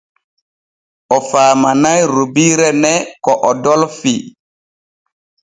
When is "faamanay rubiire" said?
1.29-2.69